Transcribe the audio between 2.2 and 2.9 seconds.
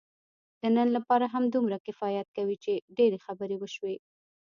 کوي، چې